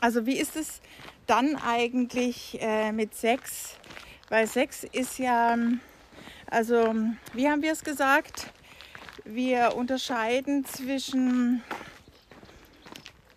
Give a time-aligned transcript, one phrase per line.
[0.00, 0.80] Also wie ist es
[1.26, 3.74] dann eigentlich äh, mit Sex?
[4.28, 5.56] Weil Sex ist ja,
[6.46, 6.94] also
[7.34, 8.52] wie haben wir es gesagt?
[9.24, 11.62] Wir unterscheiden zwischen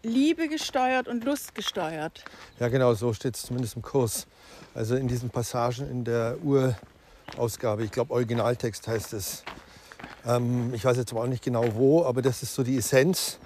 [0.03, 2.23] Liebe gesteuert und Lust gesteuert.
[2.59, 4.27] Ja, genau, so steht es zumindest im Kurs.
[4.73, 9.43] Also in diesen Passagen in der Urausgabe, ich glaube Originaltext heißt es.
[10.25, 13.39] Ähm, ich weiß jetzt aber auch nicht genau wo, aber das ist so die Essenz,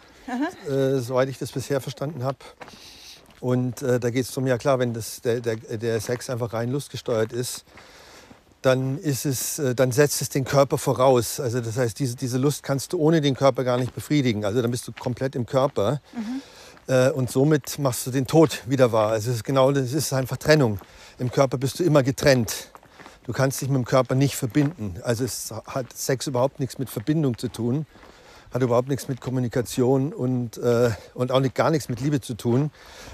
[0.70, 2.38] äh, soweit ich das bisher verstanden habe.
[3.46, 6.54] Und äh, da geht es darum, ja klar, wenn das, der, der, der Sex einfach
[6.54, 7.64] rein lustgesteuert ist,
[8.64, 11.40] dann, ist es, äh, dann setzt es den Körper voraus.
[11.40, 14.46] Also das heißt, diese, diese Lust kannst du ohne den Körper gar nicht befriedigen.
[14.46, 16.02] Also dann bist du komplett im Körper.
[16.16, 16.42] Mhm.
[16.92, 19.12] Äh, und somit machst du den Tod wieder wahr.
[19.12, 20.80] Also es ist genau, das ist einfach Trennung.
[21.20, 22.72] Im Körper bist du immer getrennt.
[23.28, 24.96] Du kannst dich mit dem Körper nicht verbinden.
[25.04, 27.86] Also es hat Sex überhaupt nichts mit Verbindung zu tun,
[28.54, 32.36] hat überhaupt nichts mit Kommunikation und, äh, und auch nicht, gar nichts mit Liebe zu
[32.36, 32.72] tun,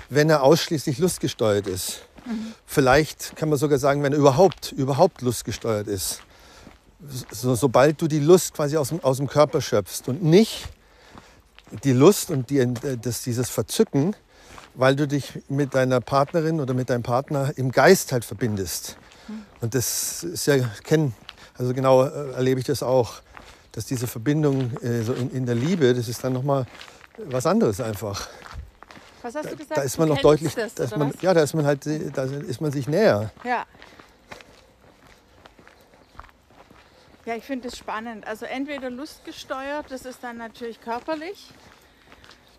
[0.09, 2.01] wenn er ausschließlich lustgesteuert ist.
[2.25, 2.53] Mhm.
[2.65, 6.21] Vielleicht kann man sogar sagen, wenn er überhaupt, überhaupt lustgesteuert ist.
[7.31, 10.69] So, sobald du die Lust quasi aus dem, aus dem Körper schöpfst und nicht
[11.83, 14.15] die Lust und die, das, dieses Verzücken,
[14.75, 18.97] weil du dich mit deiner Partnerin oder mit deinem Partner im Geist halt verbindest.
[19.61, 21.13] Und das ist ja, kennen,
[21.57, 23.21] also genau äh, erlebe ich das auch,
[23.71, 26.65] dass diese Verbindung äh, so in, in, der Liebe, das ist dann nochmal
[27.17, 28.27] was anderes einfach.
[29.21, 29.71] Was hast du gesagt?
[29.71, 31.85] Da, da ist man noch deutlich, das, da ist man, ja, da ist man halt,
[31.85, 33.31] da ist man sich näher.
[33.43, 33.65] Ja.
[37.25, 38.25] Ja, ich finde es spannend.
[38.25, 41.51] Also entweder lustgesteuert, das ist dann natürlich körperlich.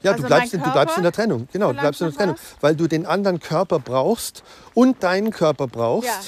[0.03, 1.49] Ja, also du, bleibst, Körper, du bleibst in der Trennung.
[1.53, 2.37] Genau, du bleibst in der Trennung.
[2.37, 2.57] Was?
[2.61, 4.43] Weil du den anderen Körper brauchst
[4.75, 6.07] und deinen Körper brauchst.
[6.07, 6.21] Ja.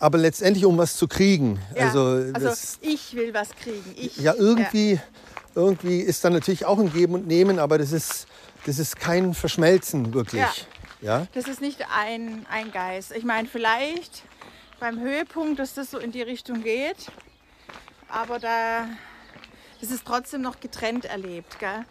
[0.00, 1.60] Aber letztendlich, um was zu kriegen.
[1.76, 1.86] Ja.
[1.86, 3.94] Also, also ich will was kriegen.
[3.96, 5.00] Ich, ja, irgendwie, ja.
[5.54, 8.26] irgendwie ist dann natürlich auch ein Geben und Nehmen, aber das ist,
[8.66, 10.66] das ist kein Verschmelzen wirklich.
[11.00, 11.20] Ja.
[11.20, 11.26] ja?
[11.34, 13.12] Das ist nicht ein, ein Geist.
[13.14, 14.22] Ich meine, vielleicht
[14.80, 17.12] beim Höhepunkt, dass das so in die Richtung geht,
[18.08, 18.88] aber da
[19.80, 21.84] das ist trotzdem noch getrennt erlebt, gell?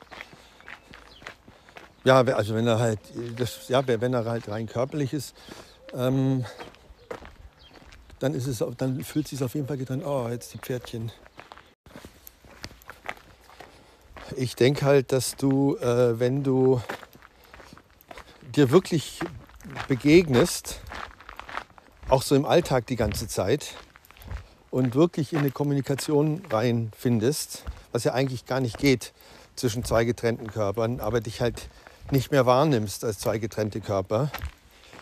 [2.04, 3.00] Ja, also wenn er halt,
[3.36, 5.36] das, ja, wenn er halt rein körperlich ist,
[5.94, 6.46] ähm,
[8.20, 10.06] dann, ist es, dann fühlt es sich auf jeden Fall getrennt.
[10.06, 11.12] Oh, jetzt die Pferdchen.
[14.36, 16.82] Ich denke halt, dass du, äh, wenn du
[18.56, 19.20] dir wirklich
[19.88, 20.82] begegnest,
[22.10, 23.76] auch so im Alltag die ganze Zeit,
[24.72, 29.14] und wirklich in eine Kommunikation reinfindest, was ja eigentlich gar nicht geht
[29.56, 31.70] zwischen zwei getrennten Körpern, aber dich halt
[32.12, 34.32] nicht mehr wahrnimmst als zwei getrennte Körper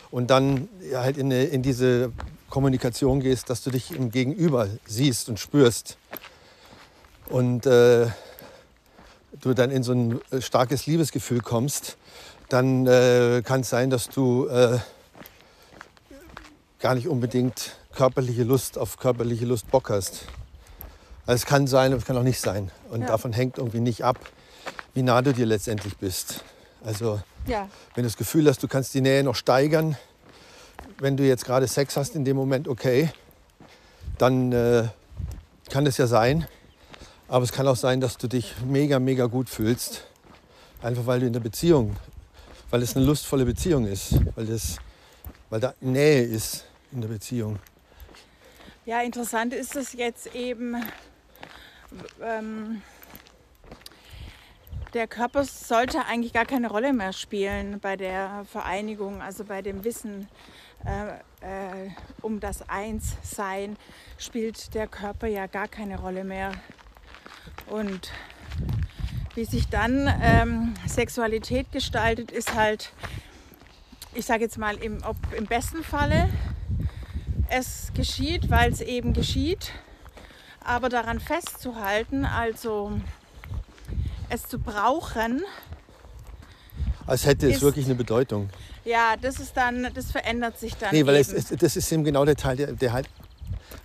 [0.10, 2.12] und dann halt in, eine, in diese
[2.50, 5.98] Kommunikation gehst, dass du dich im Gegenüber siehst und spürst
[7.30, 8.08] und äh,
[9.42, 11.98] du dann in so ein äh, starkes Liebesgefühl kommst,
[12.50, 14.80] dann äh, kann es sein, dass du äh,
[16.80, 20.26] gar nicht unbedingt körperliche Lust auf körperliche Lust Bock hast.
[21.26, 22.72] Also es kann sein, aber es kann auch nicht sein.
[22.90, 23.08] Und ja.
[23.08, 24.18] davon hängt irgendwie nicht ab,
[24.94, 26.44] wie nah du dir letztendlich bist.
[26.86, 27.68] Also ja.
[27.96, 29.98] wenn du das Gefühl hast, du kannst die Nähe noch steigern,
[31.00, 33.10] wenn du jetzt gerade Sex hast in dem Moment, okay,
[34.18, 34.88] dann äh,
[35.70, 36.48] kann es ja sein.
[37.28, 40.08] Aber es kann auch sein, dass du dich mega, mega gut fühlst.
[40.82, 41.96] Einfach weil du in der Beziehung,
[42.70, 44.78] weil es eine lustvolle Beziehung ist, weil, das,
[45.50, 47.60] weil da Nähe ist in der Beziehung.
[48.86, 50.76] Ja, interessant ist es jetzt eben,
[52.22, 52.82] ähm,
[54.94, 59.84] der Körper sollte eigentlich gar keine Rolle mehr spielen bei der Vereinigung, also bei dem
[59.84, 60.30] Wissen
[60.86, 61.90] äh, äh,
[62.22, 63.78] um das Einssein
[64.18, 66.52] spielt der Körper ja gar keine Rolle mehr.
[67.68, 68.12] Und
[69.36, 72.92] wie sich dann ähm, Sexualität gestaltet, ist halt,
[74.14, 76.30] ich sage jetzt mal, im, ob im besten Falle
[77.50, 79.72] es geschieht, weil es eben geschieht,
[80.64, 83.00] aber daran festzuhalten, also
[84.30, 85.44] es zu brauchen.
[87.08, 88.50] Als hätte es ist, wirklich eine Bedeutung.
[88.86, 90.90] Ja, das ist dann, das verändert sich dann.
[90.92, 93.10] Nee, weil es, es, das ist eben genau der Teil, der, der halt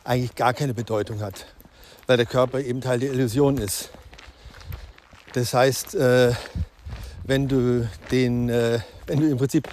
[0.05, 1.47] eigentlich gar keine Bedeutung hat.
[2.07, 3.91] Weil der Körper eben Teil der Illusion ist.
[5.33, 6.33] Das heißt, äh,
[7.25, 9.69] wenn du den, äh, wenn du im Prinzip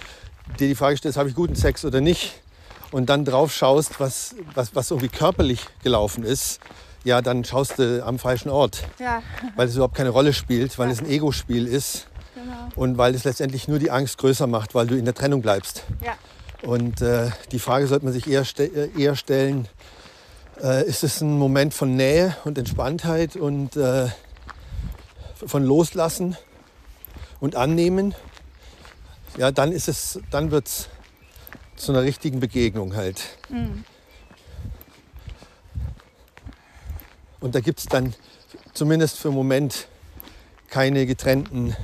[0.58, 2.40] dir die Frage stellst, habe ich guten Sex oder nicht,
[2.92, 6.60] und dann drauf schaust, was, was, was irgendwie körperlich gelaufen ist,
[7.04, 8.82] ja, dann schaust du am falschen Ort.
[8.98, 9.22] Ja.
[9.56, 10.92] Weil es überhaupt keine Rolle spielt, weil ja.
[10.92, 12.06] es ein Ego-Spiel ist.
[12.80, 15.84] Und weil es letztendlich nur die Angst größer macht, weil du in der Trennung bleibst.
[16.04, 16.14] Ja.
[16.66, 19.68] Und äh, die Frage sollte man sich eher, ste äh, eher stellen,
[20.62, 24.08] äh, ist es ein Moment von Nähe und Entspanntheit und äh,
[25.34, 26.36] von Loslassen
[27.40, 28.14] und Annehmen?
[29.36, 30.88] ja, dann ist es, dann wird es
[31.76, 33.22] zu einer richtigen Begegnung halt.
[33.48, 33.84] Mhm.
[37.40, 38.14] Und da gibt es dann
[38.74, 39.88] zumindest für den Moment
[40.68, 41.74] keine getrennten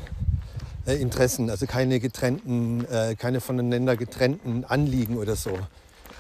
[0.87, 5.59] äh, Interessen, also keine getrennten, äh, keine voneinander getrennten Anliegen oder so.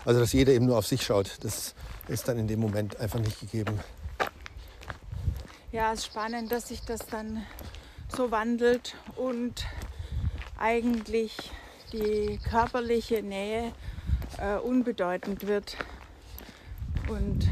[0.04, 1.74] Also dass jeder eben nur auf sich schaut, das
[2.08, 3.78] ist dann in dem Moment einfach nicht gegeben.
[5.72, 7.44] Ja, es ist spannend, dass sich das dann
[8.08, 9.66] so wandelt und
[10.58, 11.50] eigentlich
[11.92, 13.72] die körperliche Nähe
[14.38, 15.76] äh, unbedeutend wird.
[17.08, 17.48] Und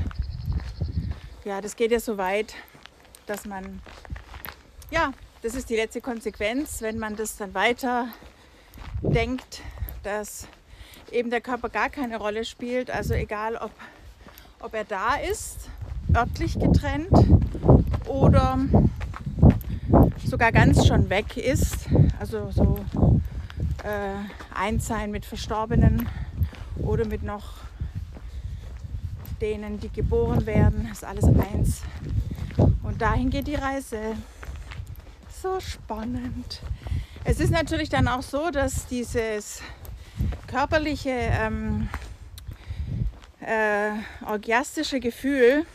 [1.44, 2.54] ja, das geht ja so weit,
[3.26, 3.82] dass man,
[4.90, 5.12] ja,
[5.44, 8.08] das ist die letzte Konsequenz, wenn man das dann weiter
[9.02, 9.60] denkt,
[10.02, 10.48] dass
[11.12, 12.90] eben der Körper gar keine Rolle spielt.
[12.90, 13.70] Also egal, ob,
[14.60, 15.68] ob er da ist,
[16.16, 17.12] örtlich getrennt
[18.06, 18.58] oder
[20.24, 21.90] sogar ganz schon weg ist.
[22.18, 22.82] Also so
[23.84, 24.14] äh,
[24.58, 26.08] eins sein mit Verstorbenen
[26.78, 27.52] oder mit noch
[29.42, 31.82] denen, die geboren werden, ist alles eins.
[32.82, 34.16] Und dahin geht die Reise.
[35.44, 36.62] So spannend.
[37.22, 39.60] Es ist natürlich dann auch so, dass dieses
[40.46, 41.90] körperliche, ähm,
[43.40, 43.90] äh,
[44.24, 45.66] orgiastische Gefühl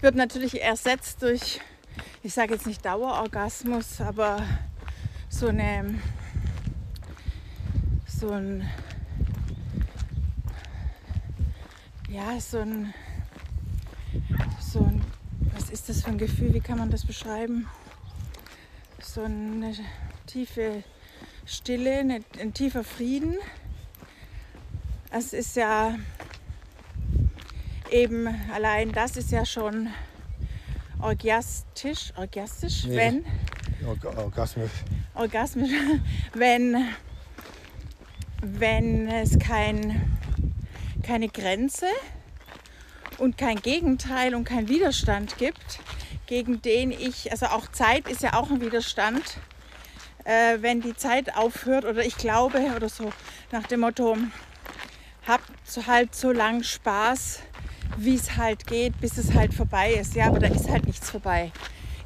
[0.00, 1.60] wird natürlich ersetzt durch,
[2.24, 4.42] ich sage jetzt nicht Dauerorgasmus, aber
[5.28, 5.94] so eine,
[8.08, 8.68] so ein,
[12.08, 12.92] ja, so ein,
[14.58, 15.00] so ein,
[15.54, 17.68] was ist das für ein Gefühl, wie kann man das beschreiben?
[19.02, 19.74] So eine
[20.26, 20.82] tiefe
[21.46, 23.36] Stille, eine, ein tiefer Frieden.
[25.10, 25.96] Es ist ja
[27.90, 29.88] eben allein das ist ja schon
[31.00, 32.96] orgiastisch, orgiastisch, Nee.
[32.96, 33.24] wenn
[33.86, 34.70] Org orgasmisch.
[35.14, 35.70] orgasmisch,
[36.34, 36.76] wenn,
[38.42, 40.18] wenn es kein,
[41.02, 41.86] keine Grenze
[43.18, 45.80] und kein Gegenteil und kein Widerstand gibt,
[46.30, 49.38] gegen den ich, also auch Zeit ist ja auch ein Widerstand,
[50.22, 53.12] äh, wenn die Zeit aufhört oder ich glaube oder so
[53.50, 54.16] nach dem Motto,
[55.26, 55.50] habt
[55.88, 57.40] halt so lang Spaß,
[57.96, 60.14] wie es halt geht, bis es halt vorbei ist.
[60.14, 61.50] Ja, aber da ist halt nichts vorbei.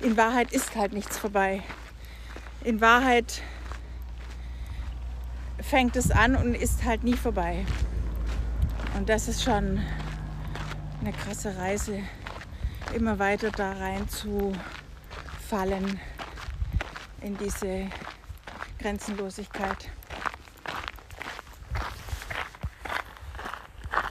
[0.01, 1.63] In Wahrheit ist halt nichts vorbei.
[2.65, 3.43] In Wahrheit
[5.61, 7.67] fängt es an und ist halt nie vorbei.
[8.97, 9.83] Und das ist schon
[11.03, 11.99] eine krasse Reise,
[12.95, 14.53] immer weiter da rein zu
[15.49, 16.01] fallen
[17.21, 17.89] in diese
[18.79, 19.91] Grenzenlosigkeit.